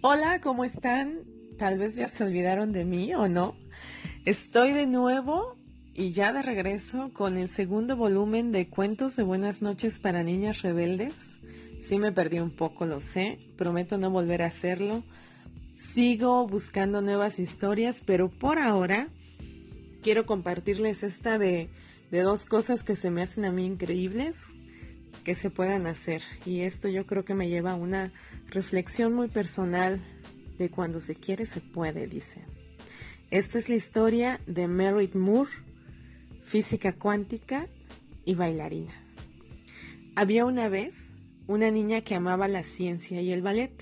Hola, 0.00 0.40
¿cómo 0.40 0.64
están? 0.64 1.24
Tal 1.58 1.76
vez 1.76 1.96
ya 1.96 2.06
se 2.06 2.22
olvidaron 2.22 2.70
de 2.70 2.84
mí 2.84 3.12
o 3.16 3.28
no. 3.28 3.56
Estoy 4.24 4.72
de 4.72 4.86
nuevo 4.86 5.56
y 5.92 6.12
ya 6.12 6.32
de 6.32 6.40
regreso 6.40 7.10
con 7.12 7.36
el 7.36 7.48
segundo 7.48 7.96
volumen 7.96 8.52
de 8.52 8.68
Cuentos 8.68 9.16
de 9.16 9.24
Buenas 9.24 9.60
noches 9.60 9.98
para 9.98 10.22
Niñas 10.22 10.62
Rebeldes. 10.62 11.14
Sí 11.80 11.98
me 11.98 12.12
perdí 12.12 12.38
un 12.38 12.52
poco, 12.52 12.86
lo 12.86 13.00
sé. 13.00 13.40
Prometo 13.56 13.98
no 13.98 14.08
volver 14.08 14.42
a 14.42 14.46
hacerlo. 14.46 15.02
Sigo 15.74 16.46
buscando 16.46 17.02
nuevas 17.02 17.40
historias, 17.40 18.00
pero 18.06 18.30
por 18.30 18.60
ahora 18.60 19.08
quiero 20.00 20.26
compartirles 20.26 21.02
esta 21.02 21.38
de, 21.38 21.70
de 22.12 22.22
dos 22.22 22.44
cosas 22.46 22.84
que 22.84 22.94
se 22.94 23.10
me 23.10 23.22
hacen 23.22 23.44
a 23.44 23.50
mí 23.50 23.66
increíbles 23.66 24.36
que 25.24 25.34
se 25.34 25.50
puedan 25.50 25.86
hacer. 25.86 26.22
Y 26.46 26.60
esto 26.62 26.88
yo 26.88 27.06
creo 27.06 27.24
que 27.24 27.34
me 27.34 27.48
lleva 27.48 27.72
a 27.72 27.76
una 27.76 28.12
reflexión 28.48 29.12
muy 29.12 29.28
personal 29.28 30.00
de 30.58 30.70
cuando 30.70 31.00
se 31.00 31.14
quiere 31.14 31.46
se 31.46 31.60
puede, 31.60 32.06
dice. 32.06 32.44
Esta 33.30 33.58
es 33.58 33.68
la 33.68 33.76
historia 33.76 34.40
de 34.46 34.68
Merritt 34.68 35.14
Moore, 35.14 35.50
física 36.42 36.92
cuántica 36.92 37.68
y 38.24 38.34
bailarina. 38.34 38.94
Había 40.16 40.44
una 40.44 40.68
vez 40.68 40.96
una 41.46 41.70
niña 41.70 42.02
que 42.02 42.14
amaba 42.14 42.46
la 42.46 42.62
ciencia 42.62 43.20
y 43.20 43.32
el 43.32 43.42
ballet. 43.42 43.72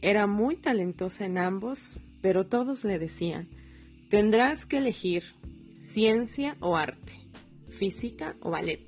Era 0.00 0.26
muy 0.26 0.56
talentosa 0.56 1.26
en 1.26 1.38
ambos, 1.38 1.94
pero 2.22 2.46
todos 2.46 2.84
le 2.84 2.98
decían, 2.98 3.48
tendrás 4.10 4.66
que 4.66 4.78
elegir 4.78 5.24
ciencia 5.80 6.56
o 6.60 6.76
arte, 6.76 7.12
física 7.68 8.36
o 8.40 8.50
ballet. 8.50 8.87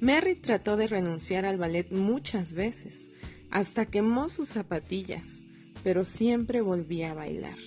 Merritt 0.00 0.42
trató 0.42 0.76
de 0.76 0.86
renunciar 0.86 1.44
al 1.44 1.58
ballet 1.58 1.90
muchas 1.90 2.54
veces, 2.54 3.08
hasta 3.50 3.86
quemó 3.86 4.28
sus 4.28 4.48
zapatillas, 4.48 5.42
pero 5.82 6.04
siempre 6.04 6.60
volvía 6.60 7.10
a 7.10 7.14
bailar. 7.14 7.58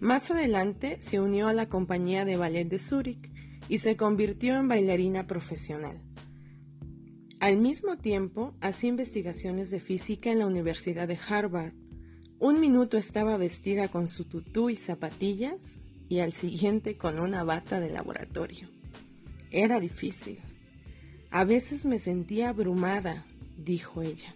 Más 0.00 0.30
adelante 0.30 0.96
se 1.00 1.20
unió 1.20 1.48
a 1.48 1.54
la 1.54 1.68
compañía 1.68 2.24
de 2.24 2.36
ballet 2.36 2.68
de 2.68 2.78
Zúrich 2.78 3.30
y 3.68 3.78
se 3.78 3.96
convirtió 3.96 4.56
en 4.56 4.68
bailarina 4.68 5.26
profesional. 5.26 6.02
Al 7.38 7.58
mismo 7.58 7.96
tiempo, 7.96 8.54
hacía 8.60 8.90
investigaciones 8.90 9.70
de 9.70 9.78
física 9.78 10.30
en 10.32 10.40
la 10.40 10.46
Universidad 10.46 11.06
de 11.06 11.18
Harvard. 11.28 11.74
Un 12.38 12.60
minuto 12.60 12.96
estaba 12.96 13.36
vestida 13.36 13.88
con 13.88 14.08
su 14.08 14.24
tutú 14.24 14.68
y 14.68 14.76
zapatillas 14.76 15.78
y 16.08 16.20
al 16.20 16.32
siguiente 16.32 16.96
con 16.96 17.18
una 17.18 17.44
bata 17.44 17.78
de 17.78 17.90
laboratorio. 17.90 18.68
Era 19.50 19.80
difícil. 19.80 20.38
A 21.36 21.44
veces 21.44 21.84
me 21.84 21.98
sentía 21.98 22.48
abrumada, 22.48 23.26
dijo 23.62 24.00
ella. 24.00 24.34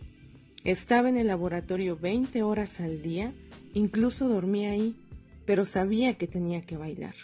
Estaba 0.65 1.09
en 1.09 1.17
el 1.17 1.29
laboratorio 1.29 1.97
20 1.97 2.43
horas 2.43 2.79
al 2.79 3.01
día, 3.01 3.33
incluso 3.73 4.29
dormía 4.29 4.73
ahí, 4.73 4.95
pero 5.47 5.65
sabía 5.65 6.19
que 6.19 6.27
tenía 6.27 6.61
que 6.61 6.77
bailar. 6.77 7.15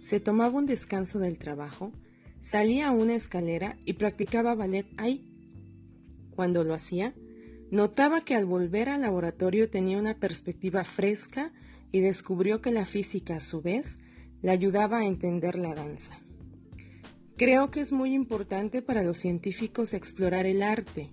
Se 0.00 0.18
tomaba 0.18 0.58
un 0.58 0.66
descanso 0.66 1.20
del 1.20 1.38
trabajo, 1.38 1.92
salía 2.40 2.88
a 2.88 2.90
una 2.90 3.14
escalera 3.14 3.76
y 3.84 3.92
practicaba 3.92 4.56
ballet 4.56 4.88
ahí. 4.96 5.30
Cuando 6.34 6.64
lo 6.64 6.74
hacía, 6.74 7.14
notaba 7.70 8.24
que 8.24 8.34
al 8.34 8.46
volver 8.46 8.88
al 8.88 9.02
laboratorio 9.02 9.70
tenía 9.70 9.96
una 9.96 10.16
perspectiva 10.16 10.82
fresca 10.82 11.52
y 11.92 12.00
descubrió 12.00 12.60
que 12.60 12.72
la 12.72 12.84
física 12.84 13.36
a 13.36 13.40
su 13.40 13.62
vez 13.62 14.00
le 14.42 14.50
ayudaba 14.50 14.98
a 14.98 15.06
entender 15.06 15.56
la 15.56 15.72
danza. 15.72 16.18
Creo 17.42 17.72
que 17.72 17.80
es 17.80 17.90
muy 17.90 18.14
importante 18.14 18.82
para 18.82 19.02
los 19.02 19.18
científicos 19.18 19.94
explorar 19.94 20.46
el 20.46 20.62
arte. 20.62 21.10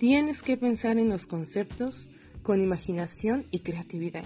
Tienes 0.00 0.42
que 0.42 0.56
pensar 0.56 0.98
en 0.98 1.08
los 1.08 1.28
conceptos 1.28 2.08
con 2.42 2.60
imaginación 2.60 3.46
y 3.52 3.60
creatividad. 3.60 4.24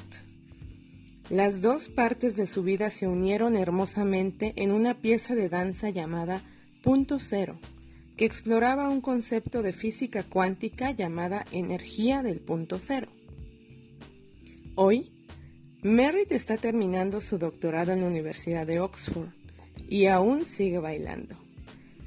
Las 1.28 1.60
dos 1.60 1.90
partes 1.90 2.36
de 2.36 2.46
su 2.46 2.62
vida 2.62 2.88
se 2.88 3.08
unieron 3.08 3.56
hermosamente 3.56 4.54
en 4.56 4.72
una 4.72 5.02
pieza 5.02 5.34
de 5.34 5.50
danza 5.50 5.90
llamada 5.90 6.40
Punto 6.82 7.18
Cero, 7.18 7.58
que 8.16 8.24
exploraba 8.24 8.88
un 8.88 9.02
concepto 9.02 9.62
de 9.62 9.74
física 9.74 10.22
cuántica 10.22 10.92
llamada 10.92 11.44
energía 11.52 12.22
del 12.22 12.40
punto 12.40 12.78
cero. 12.78 13.08
Hoy, 14.76 15.12
Merritt 15.82 16.32
está 16.32 16.56
terminando 16.56 17.20
su 17.20 17.36
doctorado 17.36 17.92
en 17.92 18.00
la 18.00 18.06
Universidad 18.06 18.66
de 18.66 18.80
Oxford 18.80 19.43
y 19.88 20.06
aún 20.06 20.44
sigue 20.46 20.78
bailando. 20.78 21.36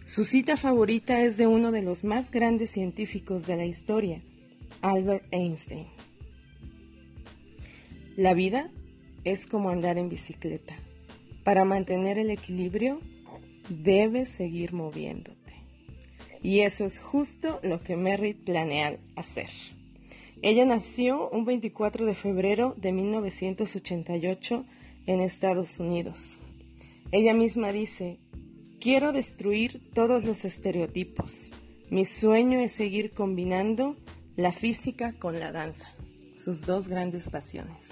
Su 0.04 0.24
cita 0.24 0.56
favorita 0.56 1.22
es 1.24 1.36
de 1.38 1.48
uno 1.48 1.72
de 1.72 1.82
los 1.82 2.04
más 2.04 2.32
grandes 2.32 2.72
científicos 2.72 3.46
de 3.46 3.58
la 3.58 3.66
historia, 3.66 4.22
Albert 4.82 5.26
Einstein. 5.32 5.88
La 8.16 8.34
vida 8.34 8.72
es 9.26 9.48
como 9.48 9.70
andar 9.70 9.98
en 9.98 10.10
bicicleta. 10.10 10.76
Para 11.44 11.66
mantener 11.66 12.18
el 12.18 12.30
equilibrio, 12.30 13.02
debes 13.70 14.30
seguir 14.30 14.74
moviéndote. 14.74 15.38
Y 16.42 16.62
eso 16.62 16.86
es 16.86 17.00
justo 17.00 17.60
lo 17.64 17.82
que 17.82 17.98
Merritt 17.98 18.44
planea 18.44 18.98
hacer. 19.16 19.50
Ella 20.42 20.66
nació 20.66 21.30
un 21.30 21.46
24 21.46 22.06
de 22.06 22.16
febrero 22.16 22.76
de 22.78 22.92
1988 22.92 24.66
en 25.08 25.20
Estados 25.20 25.80
Unidos. 25.80 26.40
Ella 27.12 27.34
misma 27.34 27.72
dice, 27.72 28.20
quiero 28.82 29.14
destruir 29.14 29.80
todos 29.94 30.26
los 30.26 30.44
estereotipos. 30.44 31.52
Mi 31.90 32.04
sueño 32.04 32.60
es 32.60 32.74
seguir 32.74 33.12
combinando 33.12 33.96
la 34.36 34.52
física 34.52 35.14
con 35.14 35.40
la 35.40 35.54
danza, 35.54 35.88
sus 36.36 36.66
dos 36.66 36.90
grandes 36.90 37.30
pasiones. 37.30 37.86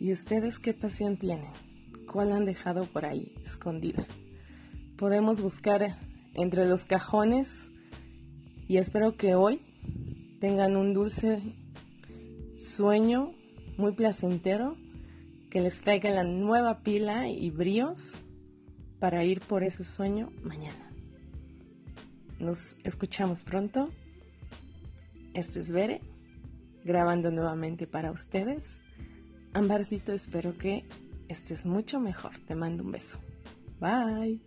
¿Y 0.00 0.10
ustedes 0.10 0.58
qué 0.58 0.74
pasión 0.74 1.16
tienen? 1.16 1.52
¿Cuál 2.10 2.32
han 2.32 2.44
dejado 2.44 2.86
por 2.86 3.04
ahí 3.04 3.34
escondida? 3.44 4.04
Podemos 4.96 5.40
buscar 5.40 5.96
entre 6.34 6.66
los 6.66 6.86
cajones 6.86 7.46
y 8.66 8.78
espero 8.78 9.16
que 9.16 9.36
hoy 9.36 9.60
tengan 10.40 10.76
un 10.76 10.92
dulce 10.92 11.40
sueño 12.56 13.32
muy 13.76 13.92
placentero 13.92 14.76
que 15.58 15.64
les 15.64 15.80
traiga 15.80 16.10
la 16.12 16.22
nueva 16.22 16.84
pila 16.84 17.28
y 17.28 17.50
bríos 17.50 18.20
para 19.00 19.24
ir 19.24 19.40
por 19.40 19.64
ese 19.64 19.82
sueño 19.82 20.30
mañana. 20.40 20.92
Nos 22.38 22.76
escuchamos 22.84 23.42
pronto. 23.42 23.88
Este 25.34 25.58
es 25.58 25.72
Bere, 25.72 26.00
grabando 26.84 27.32
nuevamente 27.32 27.88
para 27.88 28.12
ustedes. 28.12 28.78
Ambarcito, 29.52 30.12
espero 30.12 30.56
que 30.56 30.84
estés 31.26 31.66
mucho 31.66 31.98
mejor. 31.98 32.38
Te 32.46 32.54
mando 32.54 32.84
un 32.84 32.92
beso. 32.92 33.18
Bye. 33.80 34.40